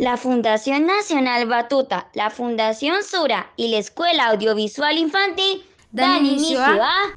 La 0.00 0.16
Fundación 0.16 0.86
Nacional 0.86 1.46
Batuta, 1.46 2.08
la 2.14 2.30
Fundación 2.30 3.04
Sura 3.04 3.52
y 3.54 3.68
la 3.68 3.76
Escuela 3.76 4.28
Audiovisual 4.28 4.96
Infantil 4.96 5.62
dan, 5.92 6.24
inicio 6.24 6.58
a... 6.58 7.12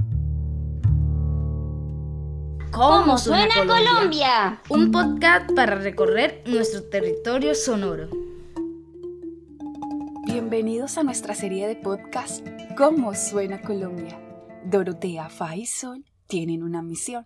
¿Cómo 2.74 3.18
suena 3.18 3.66
Colombia? 3.66 4.62
Un 4.68 4.92
podcast 4.92 5.50
para 5.54 5.76
recorrer 5.76 6.44
nuestro 6.46 6.84
territorio 6.84 7.56
sonoro. 7.56 8.10
Bienvenidos 10.26 10.98
a 10.98 11.04
nuestra 11.04 11.36
serie 11.36 11.66
de 11.70 11.78
podcast 11.78 12.46
¿Cómo 12.76 13.16
suena 13.16 13.62
Colombia? 13.62 14.20
Dorotea, 14.66 15.30
Fa 15.30 15.56
y 15.56 15.68
Sol 15.68 16.04
tienen 16.28 16.62
una 16.62 16.82
misión. 16.82 17.26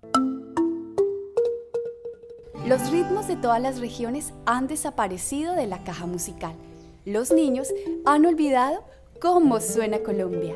Los 2.68 2.91
ritmos 2.91 3.29
de 3.29 3.38
todas 3.38 3.61
las 3.61 3.79
regiones 3.79 4.33
han 4.45 4.68
desaparecido 4.68 5.54
de 5.54 5.68
la 5.68 5.86
caja 5.86 6.05
musical. 6.05 6.54
Los 7.05 7.32
niños 7.32 7.69
han 8.04 8.25
olvidado 8.25 8.83
cómo 9.21 9.61
suena 9.61 10.00
Colombia. 10.00 10.54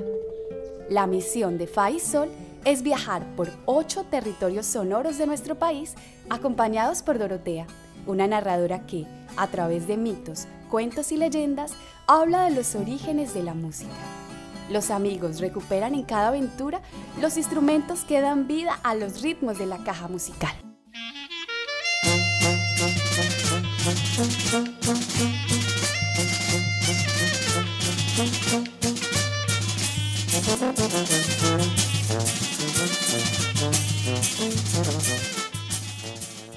La 0.90 1.08
misión 1.08 1.58
de 1.58 1.68
Fa 1.68 1.90
y 1.90 2.02
Sol 2.02 2.28
es 2.66 2.84
viajar 2.84 3.26
por 3.38 3.50
ocho 3.66 4.04
territorios 4.04 4.66
sonoros 4.66 5.18
de 5.18 5.26
nuestro 5.26 5.56
país 5.56 5.96
acompañados 6.30 7.02
por 7.02 7.18
Dorotea, 7.18 7.66
una 8.06 8.28
narradora 8.28 8.86
que, 8.86 9.06
a 9.38 9.48
través 9.48 9.88
de 9.88 9.96
mitos, 9.96 10.48
cuentos 10.70 11.14
y 11.14 11.18
leyendas, 11.18 11.72
habla 12.08 12.44
de 12.44 12.52
los 12.52 12.76
orígenes 12.76 13.34
de 13.34 13.44
la 13.44 13.54
música. 13.54 13.96
Los 14.70 14.92
amigos 14.92 15.40
recuperan 15.40 15.96
en 15.96 16.04
cada 16.04 16.28
aventura 16.28 16.82
los 17.22 17.38
instrumentos 17.38 18.02
que 18.04 18.20
dan 18.20 18.50
vida 18.50 18.78
a 18.84 18.96
los 18.96 19.22
ritmos 19.22 19.58
de 19.58 19.66
la 19.66 19.78
caja 19.78 20.10
musical. 20.10 20.61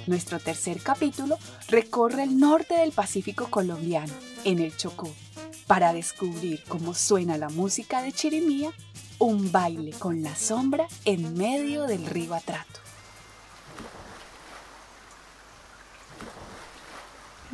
Nuestro 0.07 0.39
tercer 0.41 0.83
capítulo 0.83 1.39
recorre 1.69 2.25
el 2.25 2.39
norte 2.39 2.75
del 2.75 2.93
Pacífico 2.93 3.49
colombiano, 3.49 4.13
en 4.45 4.59
el 4.59 4.77
Chocó, 4.77 5.11
para 5.67 5.95
descubrir 5.95 6.63
cómo 6.69 6.93
suena 6.93 7.39
la 7.39 7.49
música 7.49 8.03
de 8.03 8.13
Chirimía, 8.13 8.73
un 9.19 9.51
baile 9.51 9.93
con 9.93 10.23
la 10.23 10.37
sombra 10.37 10.87
en 11.07 11.33
medio 11.33 11.85
del 11.85 12.05
río 12.05 12.35
Atrato. 12.35 12.84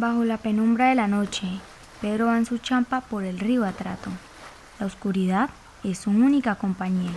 Bajo 0.01 0.25
la 0.25 0.39
penumbra 0.39 0.89
de 0.89 0.95
la 0.95 1.09
noche, 1.09 1.47
Pedro 2.01 2.27
va 2.27 2.39
en 2.39 2.47
su 2.47 2.57
champa 2.57 3.03
por 3.03 3.23
el 3.23 3.39
río 3.39 3.67
Atrato. 3.67 4.09
La 4.79 4.87
oscuridad 4.87 5.51
es 5.85 5.99
su 5.99 6.11
única 6.11 6.55
compañía, 6.55 7.13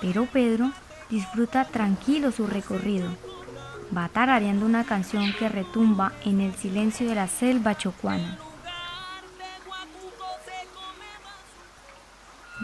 pero 0.00 0.26
Pedro 0.26 0.72
disfruta 1.08 1.66
tranquilo 1.66 2.32
su 2.32 2.48
recorrido 2.48 3.08
va 3.96 4.08
tarareando 4.08 4.66
una 4.66 4.82
canción 4.82 5.32
que 5.38 5.48
retumba 5.48 6.12
en 6.24 6.40
el 6.40 6.52
silencio 6.54 7.08
de 7.08 7.14
la 7.14 7.28
selva 7.28 7.76
chocuana. 7.76 8.38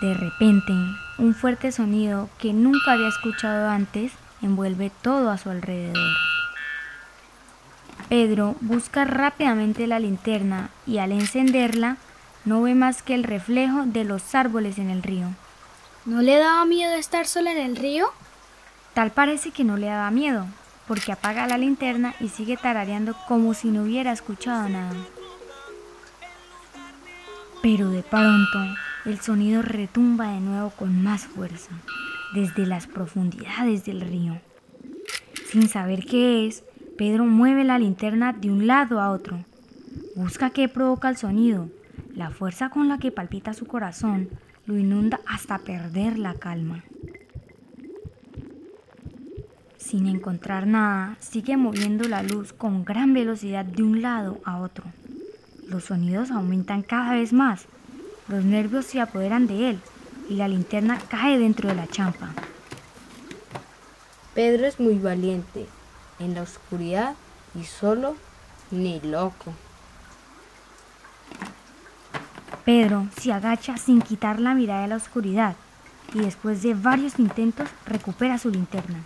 De 0.01 0.15
repente, 0.15 0.73
un 1.19 1.35
fuerte 1.37 1.71
sonido 1.71 2.29
que 2.39 2.53
nunca 2.53 2.95
había 2.95 3.07
escuchado 3.07 3.69
antes 3.69 4.11
envuelve 4.41 4.91
todo 5.03 5.31
a 5.31 5.39
su 5.39 5.51
alrededor. 5.51 6.32
Pedro 8.13 8.57
busca 8.61 9.07
rápidamente 9.07 9.87
la 9.87 9.99
linterna 9.99 10.69
y 10.87 10.99
al 10.99 11.13
encenderla 11.13 11.97
no 12.45 12.61
ve 12.61 12.75
más 12.75 13.03
que 13.03 13.15
el 13.15 13.25
reflejo 13.25 13.87
de 13.87 14.05
los 14.05 14.35
árboles 14.35 14.77
en 14.77 14.91
el 14.91 15.03
río. 15.03 15.29
¿No 16.05 16.21
le 16.21 16.37
daba 16.37 16.67
miedo 16.67 16.93
estar 16.93 17.27
sola 17.27 17.53
en 17.53 17.57
el 17.57 17.75
río? 17.75 18.09
Tal 18.92 19.13
parece 19.13 19.51
que 19.51 19.64
no 19.64 19.79
le 19.79 19.86
daba 19.86 20.11
miedo, 20.11 20.45
porque 20.86 21.11
apaga 21.11 21.47
la 21.47 21.57
linterna 21.57 22.14
y 22.20 22.29
sigue 22.29 22.59
tarareando 22.59 23.17
como 23.29 23.55
si 23.55 23.69
no 23.69 23.85
hubiera 23.85 24.13
escuchado 24.13 24.69
nada. 24.69 24.95
Pero 27.63 27.89
de 27.89 28.03
pronto 28.03 28.59
el 29.07 29.23
sonido 29.23 29.63
retumba 29.63 30.33
de 30.33 30.41
nuevo 30.41 30.69
con 30.69 31.03
más 31.03 31.25
fuerza, 31.25 31.70
desde 32.35 32.67
las 32.67 32.86
profundidades 32.86 33.86
del 33.86 34.03
río. 34.03 34.39
Sin 35.51 35.67
saber 35.67 36.05
qué 36.05 36.47
es, 36.47 36.63
Pedro 37.02 37.24
mueve 37.24 37.64
la 37.64 37.80
linterna 37.80 38.33
de 38.33 38.48
un 38.48 38.68
lado 38.68 39.01
a 39.01 39.11
otro. 39.11 39.45
Busca 40.14 40.51
qué 40.51 40.68
provoca 40.68 41.08
el 41.08 41.17
sonido. 41.17 41.68
La 42.14 42.30
fuerza 42.30 42.70
con 42.70 42.89
la 42.89 42.98
que 42.98 43.11
palpita 43.11 43.55
su 43.55 43.67
corazón 43.67 44.29
lo 44.67 44.79
inunda 44.79 45.18
hasta 45.27 45.58
perder 45.58 46.17
la 46.17 46.35
calma. 46.35 46.85
Sin 49.79 50.07
encontrar 50.07 50.68
nada, 50.68 51.17
sigue 51.18 51.57
moviendo 51.57 52.08
la 52.08 52.23
luz 52.23 52.52
con 52.52 52.85
gran 52.85 53.12
velocidad 53.14 53.64
de 53.64 53.83
un 53.83 54.01
lado 54.01 54.39
a 54.45 54.58
otro. 54.58 54.85
Los 55.67 55.86
sonidos 55.86 56.30
aumentan 56.30 56.83
cada 56.83 57.14
vez 57.14 57.33
más. 57.33 57.67
Los 58.29 58.45
nervios 58.45 58.86
se 58.86 59.01
apoderan 59.01 59.48
de 59.48 59.70
él 59.70 59.80
y 60.29 60.36
la 60.36 60.46
linterna 60.46 61.01
cae 61.08 61.36
dentro 61.36 61.68
de 61.68 61.74
la 61.74 61.89
champa. 61.89 62.33
Pedro 64.36 64.67
es 64.68 64.79
muy 64.79 65.01
valiente. 65.01 65.67
En 66.18 66.34
la 66.34 66.42
oscuridad 66.42 67.14
y 67.55 67.64
solo, 67.64 68.17
ni 68.70 69.00
loco. 69.00 69.52
Pedro 72.64 73.08
se 73.20 73.33
agacha 73.33 73.77
sin 73.77 74.00
quitar 74.00 74.39
la 74.39 74.55
mirada 74.55 74.83
de 74.83 74.89
la 74.89 74.96
oscuridad 74.96 75.56
y 76.14 76.20
después 76.20 76.62
de 76.62 76.74
varios 76.74 77.18
intentos 77.18 77.68
recupera 77.86 78.39
su 78.39 78.50
linterna 78.50 79.05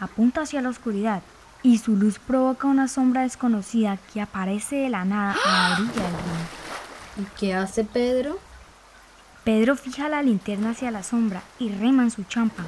apunta 0.00 0.42
hacia 0.42 0.62
la 0.62 0.68
oscuridad 0.68 1.22
y 1.62 1.78
su 1.78 1.96
luz 1.96 2.18
provoca 2.18 2.68
una 2.68 2.88
sombra 2.88 3.22
desconocida 3.22 3.98
que 4.12 4.20
aparece 4.20 4.76
de 4.76 4.90
la 4.90 5.04
nada 5.04 5.34
a 5.44 5.68
la 5.70 5.74
orilla 5.76 5.92
del 5.92 6.12
río. 6.12 7.22
¿Y 7.22 7.38
qué 7.38 7.54
hace 7.54 7.84
Pedro? 7.84 8.38
Pedro 9.44 9.76
fija 9.76 10.08
la 10.08 10.22
linterna 10.22 10.70
hacia 10.70 10.90
la 10.90 11.02
sombra 11.02 11.42
y 11.58 11.70
rema 11.70 12.02
en 12.02 12.10
su 12.10 12.24
champa. 12.24 12.64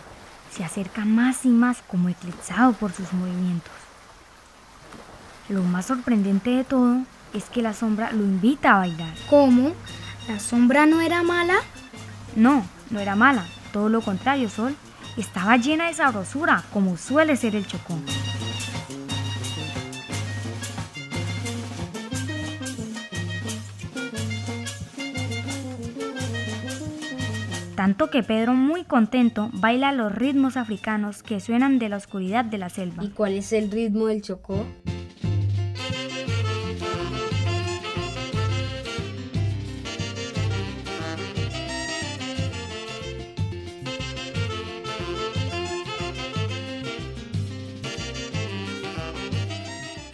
Se 0.51 0.65
acerca 0.65 1.05
más 1.05 1.45
y 1.45 1.49
más 1.49 1.83
como 1.87 2.09
eclipsado 2.09 2.73
por 2.73 2.93
sus 2.93 3.13
movimientos. 3.13 3.73
Lo 5.49 5.63
más 5.63 5.87
sorprendente 5.87 6.51
de 6.51 6.65
todo 6.65 7.03
es 7.33 7.45
que 7.45 7.63
la 7.63 7.75
sombra 7.75 8.13
lo 8.13 8.25
invita 8.25 8.75
a 8.75 8.79
bailar. 8.79 9.15
¿Cómo? 9.29 9.73
¿La 10.29 10.41
sombra 10.41 10.87
no 10.87 11.01
era 11.01 11.23
mala? 11.23 11.57
No, 12.35 12.67
no 12.91 13.01
era 13.01 13.15
mala. 13.15 13.45
Todo 13.73 13.89
lo 13.89 14.01
contrario, 14.01 14.49
Sol 14.49 14.75
estaba 15.17 15.57
llena 15.57 15.87
de 15.87 15.95
sabrosura, 15.95 16.65
como 16.73 16.97
suele 16.97 17.37
ser 17.37 17.55
el 17.55 17.67
chocón. 17.67 18.05
Tanto 27.77 28.09
que 28.09 28.23
Pedro, 28.23 28.55
muy 28.55 28.85
contento, 28.85 29.51
baila 29.53 29.93
los 29.93 30.11
ritmos 30.11 30.57
africanos 30.57 31.23
que 31.23 31.41
suenan 31.41 31.79
de 31.79 31.91
la 31.91 31.99
oscuridad 31.99 32.43
de 32.43 32.57
la 32.57 32.71
selva. 32.71 33.05
¿Y 33.05 33.11
cuál 33.11 33.35
es 33.35 33.53
el 33.53 33.71
ritmo 33.71 34.07
del 34.07 34.23
chocó? 34.23 34.65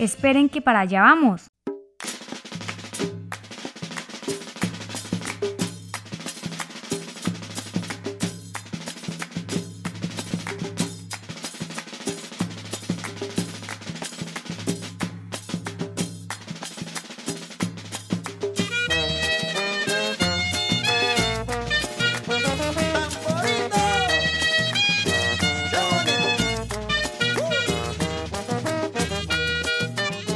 Esperen 0.00 0.48
que 0.48 0.60
para 0.60 0.80
allá 0.80 1.02
vamos. 1.02 1.51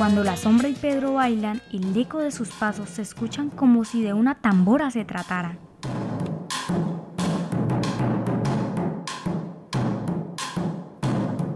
Cuando 0.07 0.23
la 0.23 0.37
sombra 0.37 0.69
y 0.69 0.75
Pedro 0.75 1.15
bailan, 1.15 1.61
el 1.73 1.97
eco 1.97 2.21
de 2.21 2.31
sus 2.31 2.51
pasos 2.51 2.91
se 2.91 3.03
escuchan 3.03 3.51
como 3.51 3.85
si 3.85 4.03
de 4.03 4.13
una 4.13 4.37
tambora 4.37 4.89
se 4.93 5.05
tratara. 5.05 5.59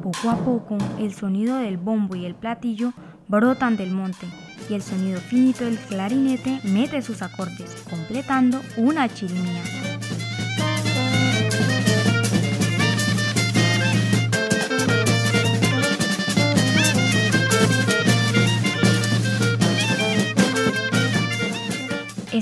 Poco 0.02 0.30
a 0.30 0.36
poco, 0.38 0.78
el 0.98 1.14
sonido 1.14 1.58
del 1.58 1.76
bombo 1.76 2.16
y 2.16 2.26
el 2.26 2.34
platillo 2.34 2.92
brotan 3.28 3.76
del 3.76 3.92
monte 3.92 4.26
y 4.68 4.74
el 4.74 4.82
sonido 4.82 5.20
finito 5.20 5.64
del 5.64 5.78
clarinete 5.78 6.58
mete 6.64 7.02
sus 7.02 7.22
acordes, 7.22 7.84
completando 7.88 8.60
una 8.76 9.08
chirimía. 9.08 9.62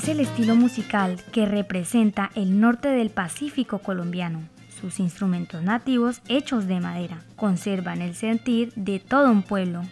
Es 0.08 0.12
el 0.12 0.20
estilo 0.20 0.56
musical 0.56 1.22
que 1.32 1.44
representa 1.44 2.30
el 2.34 2.60
norte 2.60 2.88
del 2.88 3.10
Pacífico 3.10 3.80
colombiano. 3.80 4.40
Sus 4.80 5.00
instrumentos 5.00 5.62
nativos, 5.62 6.22
hechos 6.28 6.66
de 6.66 6.80
madera, 6.80 7.22
conservan 7.36 8.00
el 8.00 8.14
sentir 8.14 8.72
de 8.74 9.00
todo 9.00 9.30
un 9.30 9.42
pueblo. 9.42 9.82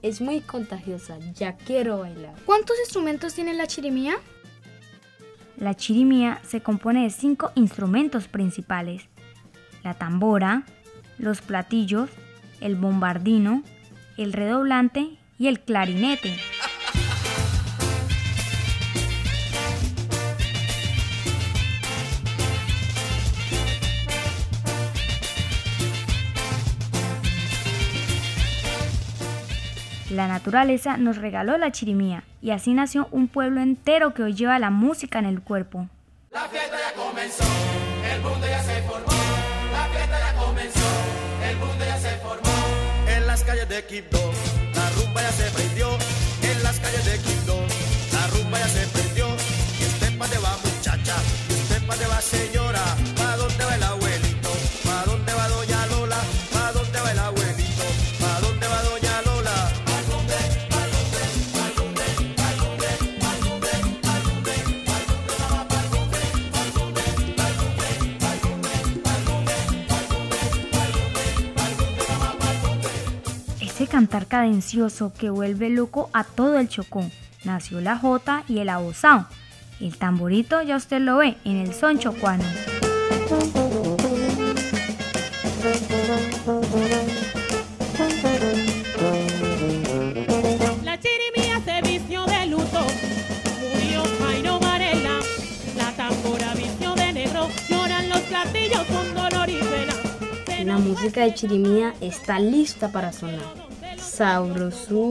Es 0.00 0.22
muy 0.22 0.40
contagiosa, 0.40 1.18
ya 1.34 1.54
quiero 1.54 1.98
bailar. 1.98 2.32
¿Cuántos 2.46 2.78
instrumentos 2.80 3.34
tiene 3.34 3.52
la 3.52 3.66
chirimía? 3.66 4.14
La 5.58 5.74
chirimía 5.74 6.40
se 6.42 6.62
compone 6.62 7.02
de 7.02 7.10
cinco 7.10 7.52
instrumentos 7.56 8.28
principales. 8.28 9.02
La 9.84 9.92
tambora, 9.92 10.64
los 11.18 11.42
platillos, 11.42 12.08
el 12.62 12.74
bombardino, 12.74 13.62
el 14.16 14.32
redoblante 14.32 15.18
y 15.38 15.48
el 15.48 15.60
clarinete. 15.60 16.34
La 30.16 30.28
naturaleza 30.28 30.96
nos 30.96 31.18
regaló 31.18 31.58
la 31.58 31.72
chirimía 31.72 32.24
y 32.40 32.50
así 32.50 32.72
nació 32.72 33.06
un 33.10 33.28
pueblo 33.28 33.60
entero 33.60 34.14
que 34.14 34.22
hoy 34.22 34.32
lleva 34.32 34.58
la 34.58 34.70
música 34.70 35.18
en 35.18 35.26
el 35.26 35.42
cuerpo. 35.42 35.90
La 36.30 36.48
fiesta 36.48 36.74
ya 36.74 36.94
comenzó, 36.94 37.44
el 38.10 38.22
mundo 38.22 38.46
ya 38.46 38.62
se 38.62 38.80
formó. 38.84 39.12
La 39.72 39.84
fiesta 39.92 40.18
ya 40.18 40.34
comenzó, 40.40 40.88
el 41.46 41.56
mundo 41.58 41.84
ya 41.84 41.98
se 41.98 42.16
formó. 42.16 42.50
En 43.14 43.26
las 43.26 43.44
calles 43.44 43.68
de 43.68 43.84
Quibdó, 43.84 44.32
la 44.74 44.88
rumba 44.96 45.20
ya 45.20 45.32
se 45.32 45.50
prendió. 45.50 45.88
En 46.50 46.62
las 46.62 46.80
calles 46.80 47.04
de 47.04 47.18
Quibdó, 47.18 47.60
la 48.14 48.26
rumba 48.28 48.58
ya 48.58 48.68
se 48.68 48.86
prendió. 48.86 49.26
Y 49.28 49.84
usted 49.84 50.16
pa' 50.16 50.28
va 50.28 50.56
muchacha, 50.64 51.16
y 51.50 51.52
usted 51.52 51.86
pa' 51.86 52.08
va 52.08 52.20
señora. 52.22 52.55
Cantar 73.96 74.26
cadencioso 74.26 75.10
que 75.18 75.30
vuelve 75.30 75.70
loco 75.70 76.10
a 76.12 76.22
todo 76.22 76.58
el 76.58 76.68
Chocó. 76.68 77.02
Nació 77.44 77.80
la 77.80 77.96
jota 77.96 78.44
y 78.46 78.58
el 78.58 78.68
abosao. 78.68 79.26
El 79.80 79.96
tamborito 79.96 80.60
ya 80.60 80.76
usted 80.76 81.00
lo 81.00 81.16
ve 81.16 81.38
en 81.46 81.56
el 81.56 81.72
son 81.72 81.98
chocuano. 81.98 82.44
La 90.84 91.00
chirimía 91.00 91.62
se 91.64 91.80
vistió 91.80 92.26
de 92.26 92.46
luto, 92.48 92.86
murió 93.62 94.02
Jairo 94.20 94.60
Varela. 94.60 95.20
La 95.78 95.90
tambora 95.92 96.52
vistió 96.54 96.94
de 96.96 97.14
negro, 97.14 97.48
lloran 97.70 98.10
los 98.10 98.20
platillos 98.20 98.84
con 98.88 99.14
dolor 99.14 99.48
y 99.48 99.56
pena. 99.56 100.66
La 100.66 100.76
música 100.76 101.22
de 101.22 101.32
chirimía 101.32 101.94
está 102.02 102.38
lista 102.38 102.92
para 102.92 103.10
sonar. 103.10 103.65
Sabrosura. 104.16 105.10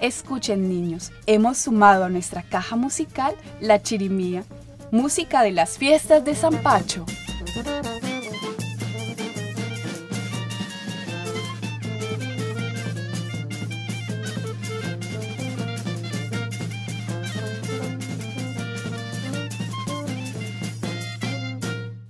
Escuchen 0.00 0.70
niños, 0.70 1.12
hemos 1.26 1.58
sumado 1.58 2.04
a 2.04 2.08
nuestra 2.08 2.42
caja 2.42 2.76
musical 2.76 3.34
la 3.60 3.82
chirimía, 3.82 4.44
música 4.90 5.42
de 5.42 5.52
las 5.52 5.76
fiestas 5.76 6.24
de 6.24 6.34
San 6.34 6.62
Pacho. 6.62 7.04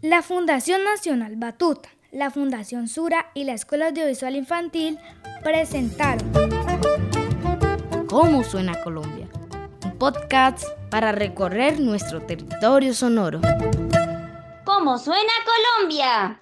La 0.05 0.21
Fundación 0.21 0.85
Nacional 0.85 1.37
Batuta, 1.37 1.89
la 2.12 2.31
Fundación 2.31 2.89
Sura 2.89 3.31
y 3.33 3.45
la 3.45 3.55
Escuela 3.55 3.87
Audiovisual 3.87 4.37
Infantil 4.37 4.99
presentaron 5.43 6.31
¿Cómo 8.06 8.45
suena 8.45 8.79
Colombia? 8.85 9.27
Un 9.83 9.97
podcast 9.97 10.62
para 10.91 11.12
recorrer 11.12 11.81
nuestro 11.81 12.21
territorio 12.21 12.93
sonoro. 12.93 13.41
¿Cómo 14.67 14.99
suena 14.99 15.33
Colombia? 15.79 16.39